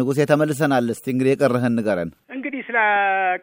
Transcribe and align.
ንጉሴ 0.00 0.26
ተመልሰናል። 0.30 0.88
እስቲ 0.94 1.06
እንግዲህ 1.12 1.32
የቀረህን 1.34 1.76
ንገረን። 1.78 2.10
እንግዲህ 2.36 2.60
ስለ 2.68 2.78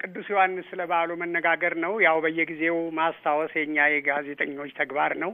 ቅዱስ 0.02 0.28
ዮሐንስ 0.34 0.68
ስለ 0.72 0.82
በዓሉ 0.90 1.12
መነጋገር 1.22 1.76
ነው። 1.84 1.94
ያው 2.06 2.20
በየጊዜው 2.26 2.78
ማስታወስ 3.00 3.54
የኛ 3.60 3.78
የጋዜጠኞች 3.94 4.72
ተግባር 4.80 5.14
ነው። 5.24 5.32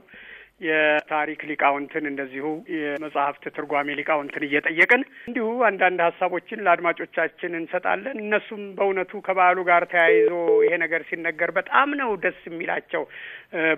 የታሪክ 0.64 1.40
ሊቃውንትን 1.48 2.04
እንደዚሁ 2.10 2.44
የመጽሐፍት 2.74 3.44
ትርጓሜ 3.56 3.96
ሊቃውንትን 4.00 4.44
እየጠየቅን 4.46 5.02
እንዲሁ 5.28 5.46
አንዳንድ 5.68 6.00
ሀሳቦችን 6.06 6.62
ለአድማጮቻችን 6.64 7.58
እንሰጣለን። 7.60 8.20
እነሱም 8.24 8.62
በእውነቱ 8.76 9.22
ከበዓሉ 9.26 9.58
ጋር 9.70 9.84
ተያይዞ 9.92 10.30
ይሄ 10.64 10.74
ነገር 10.84 11.02
ሲነገር 11.08 11.52
በጣም 11.58 11.90
ነው 12.00 12.12
ደስ 12.24 12.40
የሚላቸው። 12.48 13.04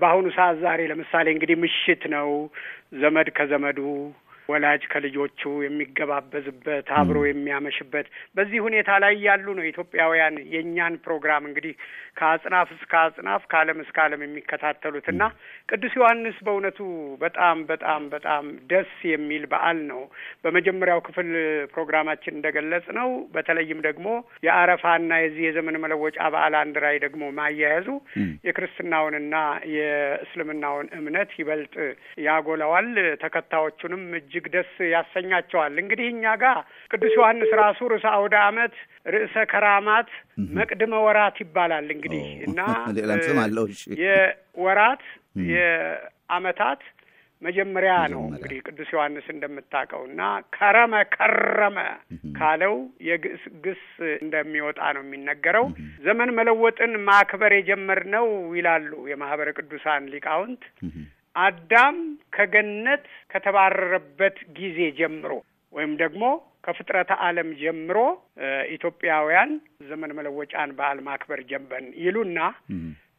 በአሁኑ 0.02 0.26
ሰዓት 0.36 0.58
ዛሬ 0.64 0.82
ለምሳሌ 0.92 1.26
እንግዲህ 1.34 1.58
ምሽት 1.64 2.04
ነው። 2.16 2.30
ዘመድ 2.96 3.30
ከዘመዱ 3.36 3.80
ወላጅ 4.48 4.82
ከልጆቹ 4.90 5.40
የሚገባበዝበት 5.64 6.88
አብሮ 6.98 7.18
የሚያመሽበት 7.26 8.06
በዚህ 8.36 8.58
ሁኔታ 8.66 8.90
ላይ 9.04 9.14
ያሉ 9.26 9.46
ነው 9.58 9.64
ኢትዮጵያውያን 9.70 10.36
የእኛን 10.52 10.96
ፕሮግራም 11.06 11.46
እንግዲህ 11.48 11.74
ከአጽናፍ 12.18 12.68
እስከ 12.76 12.92
አጽናፍ 13.02 13.42
ከዓለም 13.50 13.78
እስከ 13.84 13.96
ዓለም 14.04 14.22
የሚከታተሉት 14.24 15.06
እና 15.12 15.22
ቅዱስ 15.68 15.94
ዮሐንስ 15.98 16.36
በእውነቱ 16.46 16.78
በጣም 17.22 17.56
በጣም 17.70 18.02
በጣም 18.14 18.44
ደስ 18.70 18.92
የሚል 19.10 19.44
በዓል 19.50 19.80
ነው። 19.90 20.00
በመጀመሪያው 20.44 21.00
ክፍል 21.06 21.28
ፕሮግራማችን 21.72 22.36
እንደገለጽ 22.36 22.86
ነው 22.98 23.08
በተለይም 23.34 23.80
ደግሞ 23.88 24.08
የአረፋና 24.46 25.12
የዚህ 25.22 25.44
የዘመን 25.48 25.80
መለወጫ 25.84 26.18
በዓል 26.34 26.56
አንድ 26.62 26.78
ላይ 26.86 26.96
ደግሞ 27.04 27.22
ማያያዙ 27.38 27.88
የክርስትናውንና 28.48 29.34
የእስልምናውን 29.76 30.88
እምነት 30.98 31.30
ይበልጥ 31.40 31.74
ያጎላዋል። 32.26 32.88
ተከታዮቹንም 33.22 34.02
እጅግ 34.38 34.46
ደስ 34.54 34.72
ያሰኛቸዋል። 34.92 35.74
እንግዲህ 35.82 36.06
እኛ 36.12 36.24
ጋር 36.36 36.58
ቅዱስ 36.90 37.12
ዮሐንስ 37.18 37.50
ራሱ 37.60 37.78
ርዕሰ 37.92 38.06
አውደ 38.16 38.34
ዓመት፣ 38.42 38.74
ርዕሰ 39.14 39.34
ከራማት፣ 39.52 40.08
መቅድመ 40.56 40.92
ወራት 41.04 41.36
ይባላል። 41.42 41.86
እንግዲህ 41.94 42.26
እና 42.46 42.58
የወራት 44.02 45.04
የዓመታት 45.50 46.82
መጀመሪያ 47.42 47.94
ነው 48.12 48.22
እንግዲህ 48.28 48.58
ቅዱስ 48.66 48.90
ዮሐንስ 48.94 49.26
እንደምታውቀው 49.32 50.02
እና 50.08 50.20
ከረመ 50.54 50.94
ከረመ 51.14 51.78
ካለው 52.38 52.74
የግስ 53.08 53.42
ግስ 53.66 53.82
እንደሚወጣ 54.18 54.80
ነው 54.96 55.02
የሚነገረው። 55.04 55.66
ዘመን 56.06 56.30
መለወጥን 56.38 56.94
ማክበር 57.08 57.54
የጀመርነው 57.58 58.28
ይላሉ 58.58 58.92
የማህበረ 59.12 59.50
ቅዱሳን 59.58 60.10
ሊቃውንት 60.14 60.64
አዳም 61.36 61.96
ከገነት 62.36 63.02
ከተባረረበት 63.32 64.36
ጊዜ 64.58 64.78
ጀምሮ 64.98 65.32
ወይም 65.72 65.92
ደግሞ 66.02 66.24
ከፍጥረተ 66.66 67.12
ዓለም 67.24 67.48
ጀምሮ 67.60 67.98
ኢትዮጵያውያን 68.76 69.50
ዘመን 69.90 70.14
መለወጫን 70.18 70.70
በዓል 70.78 71.00
ማክበር 71.06 71.40
ጀመርን 71.50 71.88
ይሉና 72.04 72.38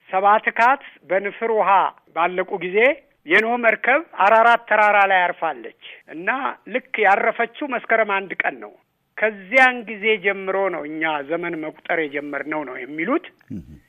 ሰባትካት 0.10 0.82
በንፍር 1.10 1.52
ውሃ 1.58 1.70
ባለቁ 2.16 2.52
ጊዜ 2.66 2.80
የኖህ 3.28 3.56
መርከብ 3.64 4.02
አራራት 4.26 4.62
ተራራ 4.70 4.98
ላይ 5.12 5.22
አርፋለች 5.24 5.82
እና 6.14 6.30
ልክ 6.74 6.94
ያረፈችው 7.06 7.66
መስከረም 7.74 8.12
አንድ 8.18 8.32
ቀን 8.42 8.56
ነው። 8.64 8.72
ከዚያን 9.18 9.78
ጊዜ 9.88 10.06
ጀምሮ 10.26 10.58
ነው 10.74 10.82
እኛ 10.90 11.04
ዘመን 11.30 11.54
መቁጠር 11.64 12.00
የጀመርነው 12.04 12.62
ነው 12.70 12.76
የሚሉት። 12.82 13.26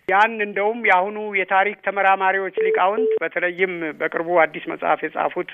ያን 0.09 0.35
እንደውም 0.45 0.81
የአሁኑ 0.89 1.19
የታሪክ 1.39 1.79
ተመራማሪዎች 1.87 2.57
ሊቃውንት 2.67 3.11
በተለይም 3.23 3.73
በቅርቡ 4.01 4.39
አዲስ 4.45 4.65
መጽሐፍ 4.73 5.01
የጻፉት 5.05 5.51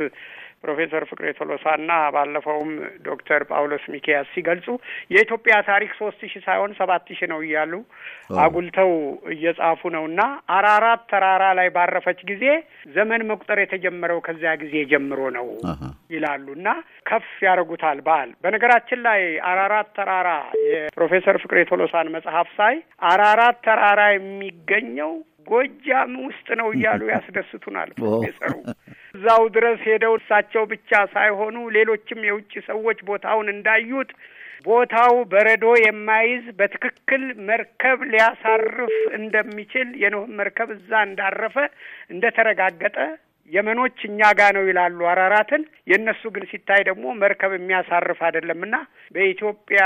ፕሮፌሰር 0.64 1.04
ፍቅሬ 1.10 1.26
ቶሎሳና 1.38 1.90
ባለፈውም 2.14 2.70
ዶክተር 3.06 3.42
ጳውሎስ 3.50 3.84
ሚኪያስ 3.94 4.28
ሲገልጹ 4.34 4.66
የኢትዮጵያ 5.14 5.56
ታሪክ 5.68 5.92
ሶስት 5.98 6.20
ሺህ 6.24 6.44
ሳይሆን 6.46 6.72
ሰባት 6.78 7.08
ሺህ 7.10 7.28
ነው 7.32 7.40
እያሉ 7.46 7.72
አጉልተው 8.40 8.92
እየጻፉ 9.34 9.90
ነው 9.96 10.04
እና 10.10 10.22
አራራት 10.56 11.02
ተራራ 11.12 11.44
ላይ 11.58 11.68
ባረፈች 11.76 12.20
ጊዜ 12.30 12.44
ዘመን 12.96 13.26
መቁጠር 13.30 13.60
የተጀመረው 13.62 14.20
ከዚያ 14.26 14.52
ጊዜ 14.62 14.74
ጀምሮ 14.92 15.20
ነው 15.36 15.48
ይላሉ 16.14 16.46
እና 16.58 16.68
ከፍ 17.08 17.28
ያደርጉታል 17.46 18.00
በዓል። 18.06 18.30
በነገራችን 18.44 19.00
ላይ 19.06 19.20
አራራት 19.50 19.88
ተራራ 19.98 20.30
የፕሮፌሰር 20.68 21.38
ፍቅሬ 21.44 21.60
ቶሎሳን 21.70 22.12
መጽሐፍ 22.16 22.48
ሳይ 22.58 22.76
አራራት 23.10 23.58
ተራራ 23.66 24.02
የሚገኘው 24.14 25.12
ጎጃም 25.48 26.12
ውስጥ 26.26 26.48
ነው 26.60 26.68
እያሉ 26.74 27.02
ያስደስቱናል 27.12 27.90
ፕሮፌሰሩ። 27.98 28.52
እዛው 29.14 29.42
ድረስ 29.56 29.80
ሄደው 29.88 30.14
እሳቸው 30.18 30.62
ብቻ 30.72 30.90
ሳይሆኑ 31.14 31.56
ሌሎችም 31.76 32.20
የውጭ 32.28 32.52
ሰዎች 32.68 32.98
ቦታውን 33.10 33.48
እንዳዩት 33.54 34.10
ቦታው 34.66 35.14
በረዶ 35.32 35.64
የማይዝ 35.80 36.44
በትክክል 36.58 37.22
መርከብ 37.48 37.98
ሊያሳርፍ 38.12 38.78
እንደሚችል 39.18 39.88
የኖህ 40.02 40.24
መርከብ 40.38 40.68
እዛ 40.76 41.02
እንዳረፈ 41.08 41.56
እንደተረጋገጠ 42.14 42.96
የመኖች 43.52 43.98
እኛ 44.08 44.20
ጋ 44.36 44.42
ነው 44.56 44.62
ይላሉ 44.68 44.98
አራራትን። 45.10 45.62
የእነሱ 45.86 46.22
ግን 46.34 46.44
ሲታይ 46.50 46.82
ደግሞ 46.88 47.06
መርከብ 47.22 47.52
የሚያሳርፍ 47.54 48.20
አይደለምና 48.26 48.74
በኢትዮጵያ 49.14 49.80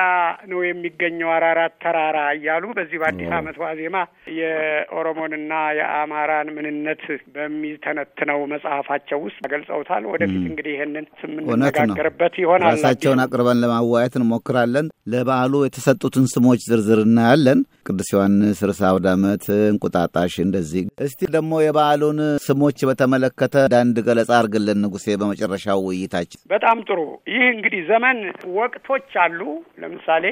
ነው 0.50 0.60
የሚገኘው 0.64 1.30
አራራት 1.36 1.74
ተራራ 1.82 2.18
እያሉ 2.36 2.64
በዚህ 2.78 2.98
በአዲስ 3.02 3.30
ዓመት 3.38 3.56
ዋዜማ 3.62 3.96
የኦሮሞንና 4.38 5.52
የአማራን 5.78 6.50
ምንነት 6.58 7.02
በሚተነትነው 7.34 8.40
መጽሐፋቸው 8.52 9.20
ውስጥ 9.26 9.40
ገልጸውታል። 9.52 10.06
ወደፊት 10.12 10.44
እንግዲህ 10.50 10.74
ይህንን 10.76 11.08
ስምንነጋገርበት 11.22 12.36
ይሆናል። 12.42 12.72
ራሳቸውን 12.74 13.22
አቅርበን 13.24 13.62
ለማዋየት 13.64 14.16
እንሞክራለን። 14.20 14.86
ለበዓሉ 15.12 15.54
የተሰጡትን 15.64 16.26
ስሞች 16.32 16.62
ዝርዝር 16.68 17.00
እናያለን። 17.04 17.60
ቅዱስ 17.88 18.08
ዮሐንስ፣ 18.12 18.58
ርዕሰ 18.68 18.80
አውደ 18.88 19.06
ዓመት፣ 19.14 19.44
እንቁጣጣሽ 19.66 20.34
እንደዚህ። 20.42 20.82
እስቲ 21.06 21.20
ደግሞ 21.34 21.52
የበዓሉን 21.62 22.18
ስሞች 22.46 22.78
በተመለከተ 22.88 23.54
አንዳንድ 23.62 23.98
ገለጻ 24.08 24.30
አድርግልን 24.38 24.82
ንጉሴ፣ 24.84 25.06
በመጨረሻው 25.20 25.80
ውይይታችን። 25.86 26.40
በጣም 26.52 26.78
ጥሩ። 26.88 26.98
ይህ 27.32 27.44
እንግዲህ 27.54 27.80
ዘመን 27.90 28.18
ወቅቶች 28.58 29.08
አሉ። 29.24 29.40
ለምሳሌ 29.82 30.24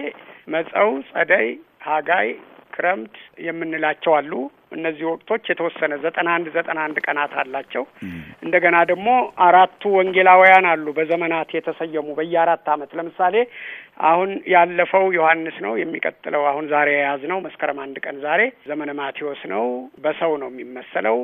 መጸው፣ 0.48 0.90
ጸደይ፣ 1.10 1.48
ሀጋይ፣ 1.86 2.28
ክረምት 2.74 3.16
የምንላቸው 3.46 4.14
አሉ። 4.16 4.32
እነዚህ 4.76 5.04
ወቅቶች 5.10 5.44
የተወሰነ 5.50 5.92
ዘጠና 6.04 6.28
አንድ 6.36 6.48
ዘጠና 6.54 6.78
አንድ 6.86 6.98
ቀናት 7.06 7.34
አላቸው። 7.42 7.84
እንደገና 8.46 8.76
ደግሞ 8.90 9.08
አራቱ 9.46 9.82
ወንጌላውያን 9.96 10.66
አሉ 10.72 10.86
በዘመናት 10.98 11.50
የተሰየሙ 11.56 12.08
በየአራት 12.18 12.66
ዓመት 12.74 12.90
ለምሳሌ 12.98 13.36
አሁን 14.06 14.30
ያለፈው 14.52 15.04
ዮሐንስ 15.16 15.58
ነው። 15.66 15.74
የሚቀጥለው 15.80 16.42
አሁን 16.50 16.66
ዛሬ 16.72 16.88
የያዝነው 16.96 17.38
መስከረም 17.46 17.78
አንድ 17.84 17.98
ቀን 18.04 18.18
ዛሬ 18.24 18.40
ዘመነ 18.66 18.90
ማቴዎስ 18.98 19.42
ነው። 19.54 19.64
በሰው 20.04 20.34
ነው 20.42 20.50
የሚመሰለው። 20.52 21.18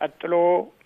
ቀጥሎ 0.00 0.34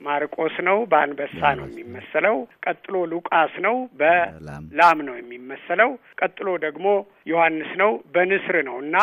ማርቆስ 0.07 0.57
ነው፣ 0.67 0.79
በአንበሳ 0.91 1.41
ነው 1.59 1.67
የሚመሰለው። 1.71 2.37
ቀጥሎ 2.67 2.95
ሉቃስ 3.13 3.55
ነው፣ 3.67 3.77
በላም 4.01 4.99
ነው 5.09 5.15
የሚመሰለው። 5.19 5.91
ቀጥሎ 6.21 6.49
ደግሞ 6.67 6.87
ዮሐንስ 7.31 7.73
ነው፣ 7.83 7.91
በንስር 8.15 8.57
ነው 8.69 8.77
እና 8.85 8.97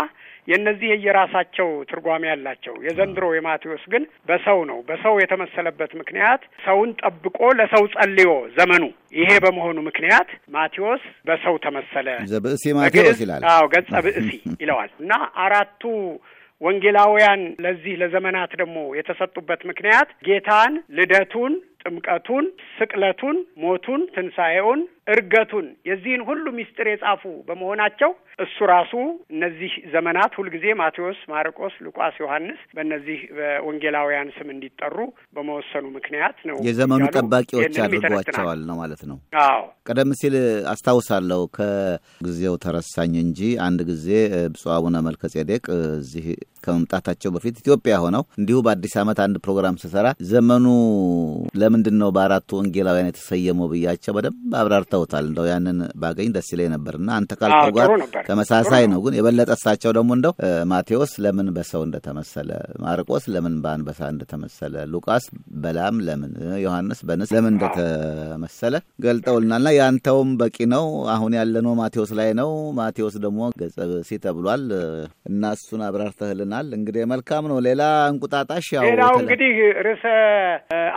የእነዚህ 0.47 0.87
የየራሳቸው 0.91 1.69
ትርጓሜ 1.89 2.23
ያላቸው። 2.31 2.75
የዘንድሮ 2.85 3.25
የማቴዎስ 3.35 3.83
ግን 3.93 4.03
በሰው 4.29 4.59
ነው። 4.69 4.79
በሰው 4.89 5.15
የተመሰለበት 5.21 5.91
ምክንያት 6.01 6.41
ሰውን 6.65 6.89
ጠብቆ 7.01 7.39
ለሰው 7.59 7.83
ጸልዮ 7.95 8.29
ዘመኑ 8.57 8.83
ይሄ 9.17 9.31
በመሆኑ 9.45 9.77
ምክንያት 9.87 10.29
ማቴዎስ 10.55 11.03
በሰው 11.27 11.57
ተመሰለ። 11.65 12.07
ዘብእሲ 12.31 12.65
ማቴዎስ 12.79 13.19
ይላል። 13.25 13.43
አዎ 13.53 13.65
ገጸ 13.75 13.91
ብእሲ 14.05 14.29
ይለዋል 14.61 14.91
እና 14.99 15.13
አራቱ 15.43 15.83
ወንጌላውያን 16.61 17.41
ለዚህ 17.63 17.93
ለዘመናት 18.01 18.51
ደግሞ 18.61 18.77
የተሰጡበት 18.97 19.61
ምክንያት 19.69 20.09
ጌታን 20.27 20.73
ልደቱን፣ 20.97 21.53
ጥምቀቱን፣ 21.85 22.45
ስቅለቱን፣ 22.77 23.37
ሞቱን፣ 23.63 24.01
ትንሣኤውን፣ 24.15 24.81
እርገቱን 25.07 25.65
የዚህን 25.87 26.21
ሁሉ 26.27 26.45
ምስጢር 26.57 26.87
የጻፉ 26.89 27.23
በመሆናቸው 27.47 28.11
እሱ 28.39 28.57
ራሱ 28.71 28.93
እነዚህ 29.33 29.71
ዘመናት 29.93 30.31
ሁልጊዜ 30.39 30.65
ማቴዎስ፣ 30.79 31.19
ማርቆስ፣ 31.31 31.73
ሉቃስ፣ 31.85 32.15
ዮሐንስ 32.23 32.61
በእነዚህ 32.75 33.19
በወንጌላውያን 33.37 34.29
ስም 34.37 34.47
እንዲጠሩ 34.55 34.95
በመወሰኑ 35.35 35.85
ምክንያት 35.97 36.39
ነው። 36.49 36.57
የዘመኑ 36.67 37.03
ጠባቂዎች 37.15 37.77
አድርጓቸዋል 37.85 38.61
ነው 38.69 38.77
ማለት 38.81 39.03
ነው። 39.11 39.19
አዎ 39.43 39.61
ቀደም 39.89 40.11
ሲል 40.19 40.35
አስታውሳለሁ 40.71 41.41
ከጊዜው 41.57 42.55
ተረሳኝ 42.63 43.13
እንጂ 43.23 43.39
አንድ 43.65 43.79
ጊዜ 43.91 44.07
ብፁዕ 44.53 44.71
አቡነ 44.77 44.95
መልከ 45.07 45.23
ጼዴቅ 45.35 45.63
እዚህ 45.99 46.27
ከመምጣታቸው 46.63 47.31
በፊት 47.35 47.55
ኢትዮጵያ 47.61 47.95
ሆነው 48.03 48.23
እንዲሁ 48.39 48.57
በአዲስ 48.65 48.95
ዓመት 49.01 49.19
አንድ 49.25 49.35
ፕሮግራም 49.45 49.79
ስሰራ 49.83 50.07
ዘመኑ 50.31 50.65
ለምንድን 51.75 51.97
ነው 52.01 52.11
በአራቱ 52.15 52.49
ወንጌላውያን 52.59 53.09
የተሰየመው 53.09 53.69
ብያቸው 53.71 54.13
በደንብ 54.15 54.53
አብራርተው 54.59 54.95
ሰጥተውታል። 54.97 55.25
እንደው 55.29 55.45
ያንን 55.49 55.77
ባገኝ 56.01 56.29
ደስ 56.35 56.47
ይለኝ 56.53 56.69
ነበርና 56.73 57.09
አንተ 57.17 57.31
ካልከው 57.39 57.71
ጋር 57.77 57.89
ተመሳሳይ 58.27 58.83
ነው። 58.91 58.99
ግን 59.05 59.13
የበለጠ 59.17 59.49
እሳቸው 59.57 59.91
ደግሞ 59.97 60.11
እንደው 60.17 60.33
ማቴዎስ 60.71 61.11
ለምን 61.25 61.47
በሰው 61.55 61.81
እንደተመሰለ፣ 61.87 62.49
ማርቆስ 62.83 63.23
ለምን 63.33 63.55
በአንበሳ 63.63 63.99
እንደተመሰለ፣ 64.13 64.75
ሉቃስ 64.93 65.25
በላም 65.63 65.97
ለምን፣ 66.07 66.31
ዮሐንስ 66.65 67.01
በንስ 67.09 67.31
ለምን 67.35 67.53
እንደተመሰለ 67.55 68.73
ገልጠውልናልና 69.05 69.69
ያንተውም 69.79 70.31
በቂ 70.41 70.57
ነው። 70.75 70.85
አሁን 71.15 71.33
ያለነው 71.39 71.75
ማቴዎስ 71.81 72.13
ላይ 72.19 72.31
ነው። 72.41 72.49
ማቴዎስ 72.79 73.15
ደግሞ 73.25 73.41
ገጸ 73.59 73.77
ብእሲ 73.91 74.11
ተብሏል 74.25 74.65
እና 75.29 75.53
እሱን 75.57 75.83
አብራርተህልናል። 75.87 76.67
እንግዲህ 76.79 77.03
መልካም 77.13 77.45
ነው። 77.51 77.59
ሌላ 77.67 77.81
እንቁጣጣሽ 78.11 78.67
ያው 78.75 78.85
ሌላው 78.89 79.15
እንግዲህ 79.21 79.53
ርዕሰ 79.85 80.05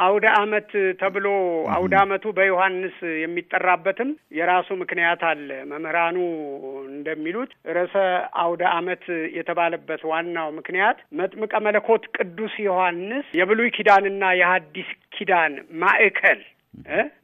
አውደ 0.05 0.27
ዓመት 0.39 0.68
ተብሎ 1.00 1.26
አውደ 1.75 1.94
ዓመቱ 2.03 2.25
በዮሐንስ 2.37 2.97
የሚጠራበትም 3.23 4.11
የራሱ 4.38 4.69
ምክንያት 4.82 5.23
አለ። 5.31 5.49
መምህራኑ 5.70 6.17
እንደሚሉት 6.93 7.50
ርዕሰ 7.76 7.94
አውደ 8.43 8.62
ዓመት 8.75 9.05
የተባለበት 9.38 10.03
ዋናው 10.11 10.50
ምክንያት 10.59 11.00
መጥምቀ 11.20 11.53
መለኮት 11.67 12.05
ቅዱስ 12.17 12.55
ዮሐንስ 12.67 13.26
የብሉይ 13.41 13.70
ኪዳንና 13.76 14.25
የሐዲስ 14.41 14.88
ኪዳን 15.17 15.53
ማዕከል 15.82 16.41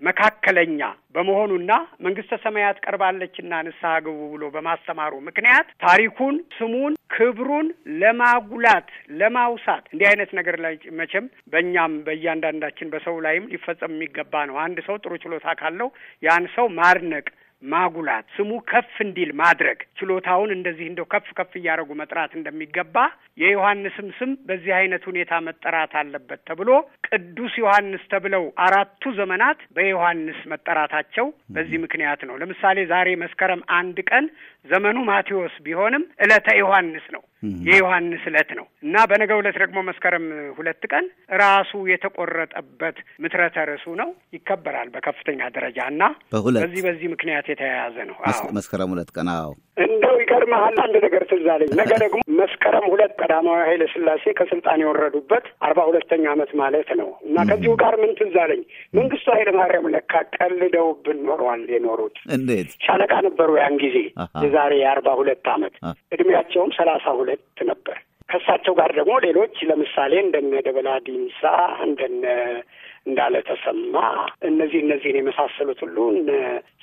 መካከለኛ 0.07 0.81
በመሆኑና 1.15 1.73
መንግስተ 2.07 2.39
ሰማያት 2.45 2.79
ቀርባለችና 2.85 3.61
ንስሐ 3.67 3.93
ግቡ 4.05 4.19
ብሎ 4.33 4.45
በማስተማሩ 4.55 5.13
ምክንያት 5.29 5.67
ታሪኩን፣ 5.85 6.37
ስሙን፣ 6.57 6.95
ክብሩን 7.15 7.67
ለማጉላት 8.01 8.89
ለማውሳት 9.21 9.85
እንዲህ 9.93 10.07
አይነት 10.11 10.31
ነገር 10.39 10.57
ላይ 10.65 10.75
መቼም 11.01 11.27
በእኛም 11.53 11.95
በእያንዳንዳችን 12.07 12.93
በሰው 12.95 13.17
ላይም 13.27 13.49
ሊፈጸም 13.53 13.95
የሚገባ 13.97 14.45
ነው። 14.51 14.59
አንድ 14.65 14.81
ሰው 14.89 14.99
ጥሩ 15.05 15.15
ችሎታ 15.25 15.57
ካለው 15.61 15.91
ያን 16.23 16.47
ሰው 16.57 16.69
ማድነቅ 16.81 17.27
ማጉላት 17.65 18.27
ስሙ 18.37 18.51
ከፍ 18.71 18.95
እንዲል 19.05 19.31
ማድረግ 19.41 19.79
ችሎታውን 19.99 20.51
እንደዚህ 20.55 20.87
እንደው 20.89 21.07
ከፍ 21.13 21.29
ከፍ 21.39 21.53
እያደረጉ 21.61 21.91
መጥራት 22.01 22.33
እንደሚገባ 22.39 22.97
የዮሐንስም 23.39 24.09
ስም 24.19 24.33
በዚህ 24.49 24.73
አይነት 24.79 25.05
ሁኔታ 25.11 25.33
መጠራት 25.47 25.93
አለበት 26.01 26.41
ተብሎ 26.49 26.71
ቅዱስ 27.09 27.55
ዮሐንስ 27.63 28.03
ተብለው 28.13 28.45
አራቱ 28.65 29.13
ዘመናት 29.19 29.61
በዮሐንስ 29.77 30.41
መጠራታቸው 30.53 31.27
በዚህ 31.55 31.79
ምክንያት 31.85 32.23
ነው። 32.29 32.37
ለምሳሌ 32.43 32.87
ዛሬ 32.93 33.11
መስከረም 33.25 33.63
አንድ 33.79 33.99
ቀን 34.11 34.27
ዘመኑ 34.67 34.99
ማቴዎስ 35.09 35.57
ቢሆንም 35.65 36.05
ዕለተ 36.25 36.49
ዮሐንስ 36.61 37.07
ነው። 37.17 37.23
የዮሐንስ 37.69 38.25
ዕለት 38.31 38.51
ነው። 38.59 38.67
እና 38.85 38.97
በነገው 39.11 39.41
ዕለት 39.43 39.57
ደግሞ 39.63 39.79
መስከረም 39.89 40.27
ሁለት 40.59 40.83
ቀን 40.91 41.07
ራሱ 41.41 41.73
የተቆረጠበት 41.93 42.97
ምትረተ 43.23 43.67
ርዕሱ 43.69 43.87
ነው። 44.01 44.09
ይከበራል 44.37 44.89
በከፍተኛ 44.95 45.51
ደረጃ 45.57 45.79
እና 45.93 46.03
በዚህ 46.59 46.83
በዚህ 46.87 47.09
ምክንያት 47.15 47.49
የተያያዘ 47.53 47.97
ነው። 48.11 48.17
መስከረም 48.59 48.93
ሁለት 48.95 49.13
ቀን። 49.17 49.31
አዎ። 49.35 49.51
እንደው 49.85 50.17
ይገርምሃል፣ 50.23 50.77
አንድ 50.83 50.97
ነገር 51.05 51.23
ትዝ 51.31 51.47
አለኝ። 51.53 51.71
ነገ 51.81 51.93
ደግሞ 52.03 52.21
መስከረም 52.35 52.87
ሁለት 52.91 53.13
ቀዳማዊ 53.21 53.59
ኃይለ 53.65 53.83
ሥላሴ 53.93 54.25
ከስልጣን 54.39 54.83
የወረዱበት 54.83 55.47
አርባ 55.67 55.81
ሁለተኛ 55.89 56.25
ዓመት 56.33 56.51
ማለት 56.61 56.89
ነው። 57.01 57.11
እና 57.27 57.37
ከዚሁ 57.51 57.73
ጋር 57.83 57.95
ምን 58.03 58.13
ትዝ 58.19 58.37
አለኝ፣ 58.43 58.63
መንግስቱ 58.95 59.27
ኃይለ 59.37 59.51
ማርያም 59.59 59.91
ለካ 59.95 60.13
ቀልደውብን 60.37 61.21
ኖሯል 61.29 61.63
የኖሩት። 61.75 62.17
እንዴት? 62.37 62.71
ሻለቃ 62.87 63.13
ነበሩ 63.27 63.51
ያን 63.61 63.77
ጊዜ 63.85 63.97
የዛሬ 64.45 64.73
የአርባ 64.81 65.09
ሁለት 65.21 65.47
ዓመት 65.55 65.77
እድሜያቸውም 66.15 66.73
ሰላሳ 66.79 67.07
ሁለት 67.21 67.43
ነበር። 67.71 67.99
ከእሳቸው 68.29 68.75
ጋር 68.79 68.91
ደግሞ 68.99 69.15
ሌሎች 69.25 69.57
ለምሳሌ 69.69 70.13
እንደነ 70.21 70.61
ደበላ 70.67 70.91
ዲንሳ 71.07 71.41
እንደነ 71.85 72.25
እንዳለ 73.07 73.35
ተሰማ 73.49 73.95
እነዚህ 74.49 74.79
እነዚህን 74.85 75.19
የመሳሰሉት 75.19 75.81
ሁሉ 75.85 75.97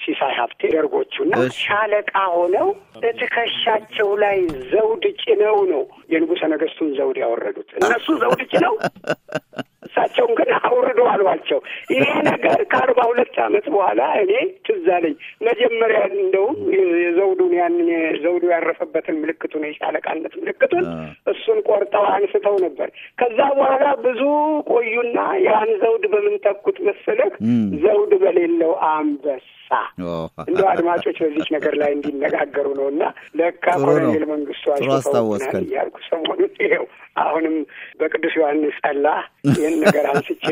ሲሳይ 0.01 0.33
ሀብቴ 0.37 0.61
ደርጎቹና 0.73 1.33
ሻለቃ 1.59 2.13
ሆነው 2.35 2.67
እትከሻቸው 3.09 4.09
ላይ 4.23 4.37
ዘውድ 4.71 5.05
ጭነው 5.23 5.57
ነው 5.71 5.83
የንጉሠ 6.13 6.41
ነገሥቱን 6.53 6.91
ዘውድ 6.99 7.19
ያወረዱት። 7.23 7.69
እነሱ 7.79 8.07
ዘውድ 8.23 8.43
ጭነው 8.53 8.75
እሳቸውን 9.87 10.33
ግን 10.37 10.49
አውርዶ 11.03 11.27
አሏቸው። 11.27 11.59
ይሄ 11.93 12.07
ነገር 12.27 12.59
ከአርባ 12.71 12.99
ሁለት 13.09 13.35
ዓመት 13.45 13.65
በኋላ 13.73 14.01
እኔ 14.21 14.31
ትዝ 14.67 14.87
አለኝ። 14.95 15.15
መጀመሪያ 15.47 15.99
እንደውም 16.15 16.57
የዘውዱን 16.99 17.53
ያንን 17.59 17.89
ዘውዱ 18.23 18.43
ያረፈበትን 18.53 19.19
ምልክቱን 19.21 19.65
የሻለቃነት 19.69 20.33
ምልክቱን 20.41 20.85
እሱን 21.33 21.59
ቆርጠው 21.69 22.05
አንስተው 22.13 22.57
ነበር። 22.65 22.89
ከዛ 23.21 23.39
በኋላ 23.57 23.85
ብዙ 24.05 24.21
ቆዩና 24.71 25.17
ያን 25.47 25.71
ዘውድ 25.83 26.05
በምን 26.13 26.37
ተኩት 26.45 26.77
መሰለህ? 26.89 27.31
ዘውድ 27.83 28.13
በሌለው 28.21 28.73
አንበሳ 28.91 29.47
እንደው 30.43 30.65
አድማጮች 30.71 31.17
በዚች 31.23 31.49
ነገር 31.55 31.73
ላይ 31.81 31.91
እንዲነጋገሩ 31.95 32.67
ነው 32.79 32.87
እና 32.93 33.03
ለካ 33.39 33.65
ኮሎኔል 33.83 34.23
መንግስቱ 34.31 34.65
አስታወስከን 34.95 35.63
እያልኩ 35.67 35.97
ሰሞኑን 36.09 36.51
ይኸው 36.63 36.85
አሁንም 37.21 37.55
በቅዱስ 37.99 38.33
ዮሐንስ 38.39 38.75
ጠላ 38.85 39.07
ይህን 39.49 39.75
ነገር 39.85 40.05
አንስቼ 40.11 40.45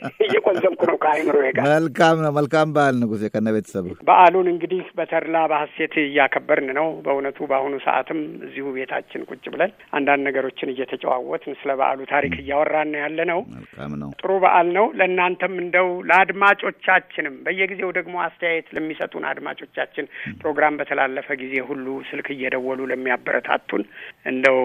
እየቆዘምኩ 0.26 0.80
ነው 0.90 0.96
ከአይምሮ 1.02 1.36
ጋር። 1.48 1.64
መልካም 1.68 2.16
ነው። 2.24 2.32
መልካም 2.38 2.68
በዓል 2.76 2.96
ንጉሴ 3.02 3.30
ከነ 3.34 3.48
ቤተሰብ 3.56 3.86
በዓሉን 4.08 4.48
እንግዲህ 4.52 4.82
በተድላ 4.98 5.36
በሐሴት 5.50 5.94
እያከበርን 6.02 6.68
ነው። 6.78 6.88
በእውነቱ 7.04 7.38
በአሁኑ 7.50 7.74
ሰዓትም 7.86 8.18
እዚሁ 8.46 8.66
ቤታችን 8.76 9.26
ቁጭ 9.30 9.44
ብለን 9.54 9.70
አንዳንድ 9.98 10.22
ነገሮችን 10.28 10.72
እየተጨዋወትን 10.74 11.56
ስለ 11.60 11.70
በዓሉ 11.80 12.00
ታሪክ 12.12 12.34
እያወራን 12.42 12.92
ያለ 13.02 13.18
ነው። 13.32 13.40
መልካም 13.56 13.94
ነው። 14.02 14.10
ጥሩ 14.20 14.32
በዓል 14.44 14.70
ነው። 14.78 14.86
ለእናንተም 15.00 15.54
እንደው 15.64 15.88
ለአድማጮቻችንም 16.10 17.36
በየጊዜው 17.46 17.92
ደግሞ 17.98 18.16
አስተያየት 18.26 18.68
ለሚሰጡን 18.76 19.26
አድማጮቻችን 19.32 20.10
ፕሮግራም 20.40 20.78
በተላለፈ 20.80 21.28
ጊዜ 21.42 21.54
ሁሉ 21.68 21.86
ስልክ 22.10 22.28
እየደወሉ 22.34 22.80
ለሚያበረታቱን 22.90 23.82
እንደው 24.26 24.60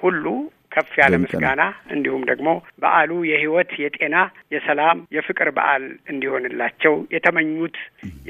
ሁሉ 0.00 0.24
ከፍ 0.72 0.92
ያለ 1.00 1.14
ምስጋና 1.22 1.62
እንዲሁም 1.94 2.22
ደግሞ 2.30 2.48
በዓሉ 2.82 3.10
የሕይወት፣ 3.28 3.70
የጤና፣ 3.82 4.16
የሰላም፣ 4.54 4.98
የፍቅር 5.16 5.50
በዓል 5.56 5.84
እንዲሆንላቸው 6.12 6.94
የተመኙት፣ 7.16 7.76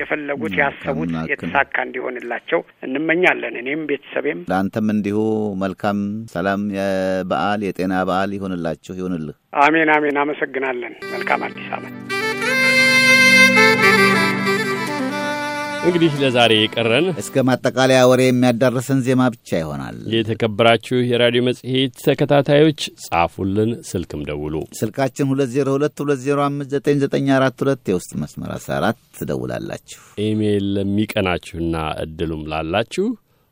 የፈለጉት፣ 0.01 0.55
ያሰቡት 0.61 1.13
የተሳካ 1.33 1.77
እንዲሆንላቸው 1.87 2.61
እንመኛለን። 2.87 3.57
እኔም 3.63 3.83
ቤተሰቤም 3.91 4.41
ለአንተም 4.51 4.89
እንዲሁ 4.97 5.19
መልካም 5.65 6.01
ሰላም 6.35 6.63
የበዓል 6.79 7.63
የጤና 7.69 7.95
በዓል 8.09 8.33
ይሆንላችሁ 8.39 8.95
ይሆንልህ። 9.01 9.37
አሜን 9.63 9.91
አሜን። 9.97 10.19
አመሰግናለን። 10.23 10.95
መልካም 11.13 11.43
አዲስ 11.47 11.69
ዓመት። 11.73 11.95
እንግዲህ 15.87 16.13
ለዛሬ 16.21 16.53
የቀረን 16.57 17.07
እስከ 17.21 17.43
ማጠቃለያ 17.49 17.99
ወሬ 18.11 18.21
የሚያዳርሰን 18.25 19.01
ዜማ 19.07 19.23
ብቻ 19.35 19.49
ይሆናል። 19.61 19.97
የተከበራችሁ 20.15 20.97
የራዲዮ 21.11 21.41
መጽሔት 21.49 21.93
ተከታታዮች 22.07 22.81
ጻፉልን፣ 23.05 23.71
ስልክም 23.91 24.23
ደውሉ። 24.29 24.55
ስልካችን 24.81 25.29
2022059942 25.33 27.91
የውስጥ 27.93 28.13
መስመር 28.23 28.51
14 28.57 28.99
ትደውላላችሁ። 29.19 30.01
ኢሜይል 30.27 30.67
ለሚቀናችሁና 30.77 31.75
እድሉም 32.05 32.43
ላላችሁ 32.53 33.07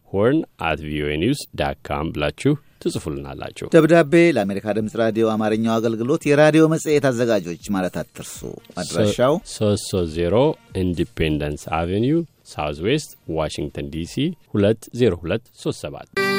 horn 0.09 0.41
at 0.67 0.79
VOA 0.87 1.13
news 1.23 1.41
dot 1.55 1.79
com 1.87 2.07
ብላችሁ 2.15 2.53
ትጽፉልናላችሁ። 2.81 3.67
ደብዳቤ 3.75 4.15
ለአሜሪካ 4.37 4.75
ድምፅ 4.79 4.95
ራዲዮ 5.03 5.27
አማርኛው 5.35 5.75
አገልግሎት 5.77 6.23
የራዲዮ 6.31 6.65
መጽሔት 6.75 7.07
አዘጋጆች 7.11 7.65
ማለት 7.77 7.97
አትርሱ። 8.03 8.39
አድራሻው 8.81 9.37
330 9.53 10.45
Independence 10.83 11.65
Avenue 11.79 12.21
Southwest 12.47 13.11
ዋሽንግተን 13.37 13.87
ዲሲ 13.95 14.17
20237 14.57 16.34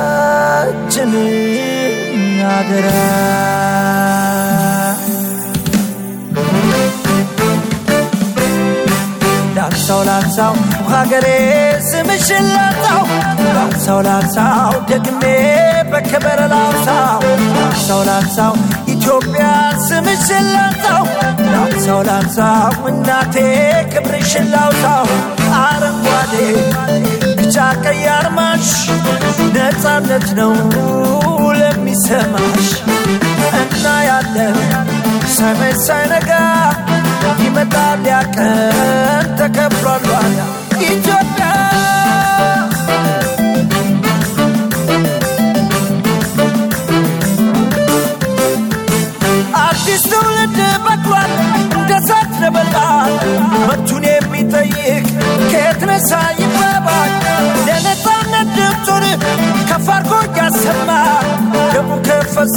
አደራ። 2.51 2.87
ላንሳው 9.55 10.01
ላንሳው 10.07 10.53
ሀገሬ 10.91 11.25
ስምሽን 11.89 12.45
ላንሳው 12.55 13.01
ላንሳው 13.47 13.99
ላንሳው 14.07 14.73
ደግሜ 14.91 15.23
በከበረ 15.91 16.39
ላንሳው 16.53 17.19
ላንሳው 18.07 18.53
ኢትዮ 18.87 19.11
ኢትዮጵያ 19.11 19.45
ስምሽን 19.87 20.45
ላንሳው 20.53 21.03
ላንሳው 21.53 21.99
ላንሳው 22.07 22.75
እናቴ 22.89 23.35
ክብርሽን 23.93 24.47
ላውሳው። 24.53 25.07
አረንጓዴ 25.61 26.33
ቢጫ 27.37 27.55
ቀይ 27.83 28.03
አርማሽ 28.15 28.69
ነፃነት 29.55 30.27
ነው 30.39 30.53
ለሚሰማሽ። 31.59 32.69
እና 33.61 33.85
ያለን 34.07 34.57
ሰሜን 35.35 35.77
ሳይነጋ 35.85 36.31
ይመጣል 37.43 38.05
ያቀን 38.11 38.59
ተከብሯል 39.39 40.05
ኢትዮጵያ 40.87 41.47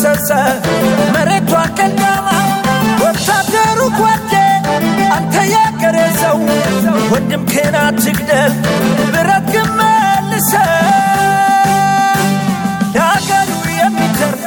ከፈሰሰ 0.05 0.31
መሬቷ 1.15 1.51
ቀዳማ 1.77 2.27
ወታደሩ 3.03 3.79
ጓዴ 3.99 4.33
አንተ 5.15 5.35
ያገሬ 5.53 5.97
ሰው 6.23 6.37
ወንድም 7.13 7.43
ክን 7.53 7.77
አትግደል 7.83 8.53
ብረት 9.15 9.47
ግን 9.55 9.69
መልሰው 9.79 10.69
ለሀገሩ 12.95 13.49
የሚተርፍ 13.79 14.43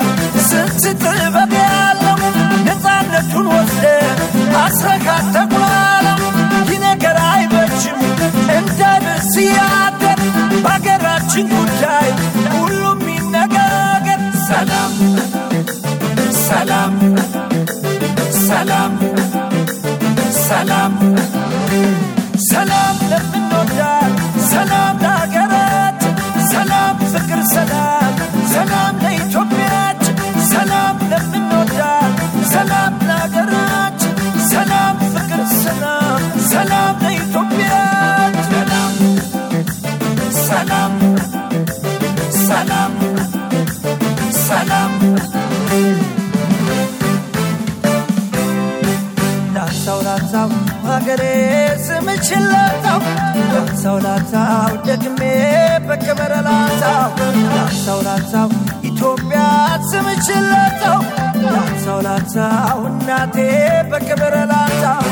ስንት 0.49 0.85
ጥበብ 1.03 1.53
ያለው 1.61 2.19
ነፃነቱን 2.67 3.49
ወስደ 3.55 3.83
አስረካት 4.63 5.36
ሰላም 20.41 20.93
ሰላም 22.49 22.97
ለምንወዳት 23.11 24.13
ሰላም 24.51 24.95
ለሀገራት 25.03 26.01
ሰላም 26.51 26.97
ፍቅር 27.13 27.41
ሰላም 27.53 28.13
ሰላም 28.53 28.95
ላንሳው 50.29 50.49
ሀገሬ 50.85 51.21
ስምችን 51.85 52.41
ላንሳው 52.53 52.99
ላንሳው 53.51 53.97
ላንሳው 54.05 54.71
ደግሜ 54.87 55.19
በክብር 55.87 56.33
ላንሳው 56.47 57.05
ላንሳው 57.47 57.99
ላንሳው 58.07 58.49
ኢትዮጵያ 58.89 59.39
ስምችን 59.91 60.43
ላንሳው 60.51 60.99
ላንሳው 61.45 61.99
ላንሳው 62.07 62.81
እናቴ 62.89 63.37
በክብር 63.91 64.35
ላንሳው 64.51 65.05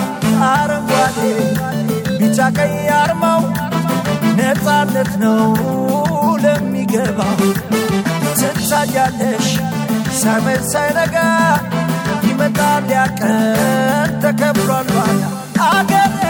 አረንጓዴ 0.49 1.19
ቢጫ 2.19 2.39
ቀይ 2.57 2.75
አርማው 2.99 3.41
ነፃነት 4.39 5.13
ነው 5.23 5.41
ለሚገባው። 6.43 7.39
ትታያለሽ 8.39 9.47
ሰሜን 10.19 10.63
ሳይነጋ 10.71 11.15
ይመጣል 12.37 12.85
ያቀን 12.91 13.35
ተከብሯል 14.23 14.87
ዋላ 14.95 15.21
አገሬ። 15.67 16.23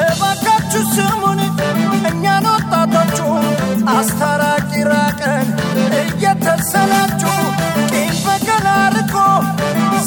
እባካችሁ 0.00 0.82
ስሙን 0.94 1.40
እኛን 2.10 2.46
ወጣቶቹ 2.52 3.18
አስታራቂ 3.94 4.72
ራቀን 4.90 5.48
እየተሰላችሁ 6.02 7.36
ቂም 7.92 8.16
በቀል 8.26 8.66
አርቆ 8.76 9.14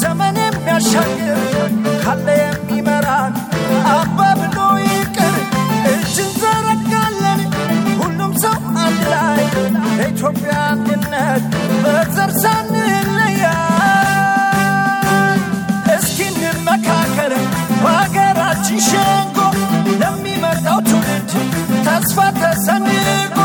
ዘመን 0.02 0.38
የሚያሻግር 0.44 1.40
ለኢትዮጵያ 10.24 10.56
አንድነት 10.72 11.44
በዘር 11.82 12.30
ሳንለያ 12.42 13.44
እስኪ 15.94 16.18
እንመካከር 16.28 17.32
በሀገራችን 17.82 18.78
ሸንጎ 18.88 19.38
ለሚመጣው 20.02 20.78
ትውልድ 20.88 21.32
ተስፋ 21.86 22.28
ተሰንቆ 22.38 23.38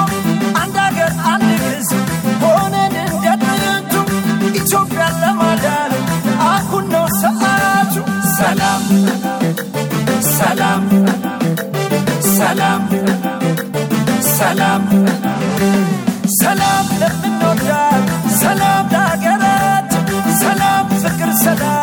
አንድ 0.62 0.78
ሀገር 0.86 1.12
አንድ 1.34 1.50
ሕዝብ 1.66 2.04
ሆነን 2.44 2.96
እንደ 3.06 3.26
ጥንቱ 3.46 3.94
ኢትዮጵያን 4.54 5.18
ለማዳን 5.24 5.94
አሁን 6.50 6.86
ነው 6.96 7.08
ሰዓቱ። 7.22 7.96
ሰላም 8.38 8.86
ሰላም 10.32 10.86
ሰላም 12.38 12.84
ሰላም 14.32 14.84
ሰላም 18.38 18.86
ለሀገራችን፣ 18.94 20.06
ሰላም፣ 20.42 20.88
ፍቅር፣ 21.04 21.32
ሰላም 21.44 21.77